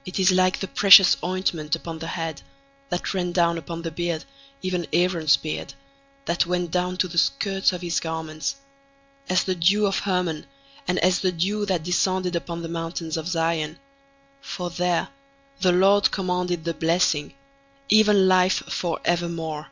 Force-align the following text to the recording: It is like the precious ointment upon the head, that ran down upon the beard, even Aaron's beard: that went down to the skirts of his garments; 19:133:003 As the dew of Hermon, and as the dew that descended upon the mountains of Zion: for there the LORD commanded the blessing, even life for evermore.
It 0.04 0.18
is 0.18 0.30
like 0.32 0.60
the 0.60 0.68
precious 0.68 1.16
ointment 1.24 1.74
upon 1.74 1.98
the 1.98 2.08
head, 2.08 2.42
that 2.90 3.14
ran 3.14 3.32
down 3.32 3.56
upon 3.56 3.80
the 3.80 3.90
beard, 3.90 4.26
even 4.60 4.86
Aaron's 4.92 5.38
beard: 5.38 5.72
that 6.26 6.44
went 6.44 6.70
down 6.70 6.98
to 6.98 7.08
the 7.08 7.16
skirts 7.16 7.72
of 7.72 7.80
his 7.80 7.98
garments; 7.98 8.56
19:133:003 9.30 9.32
As 9.38 9.44
the 9.44 9.54
dew 9.54 9.86
of 9.86 9.98
Hermon, 10.00 10.46
and 10.86 10.98
as 10.98 11.20
the 11.20 11.32
dew 11.32 11.64
that 11.64 11.84
descended 11.84 12.36
upon 12.36 12.60
the 12.60 12.68
mountains 12.68 13.16
of 13.16 13.26
Zion: 13.26 13.78
for 14.42 14.68
there 14.68 15.08
the 15.62 15.72
LORD 15.72 16.10
commanded 16.10 16.64
the 16.64 16.74
blessing, 16.74 17.32
even 17.88 18.28
life 18.28 18.58
for 18.68 19.00
evermore. 19.06 19.68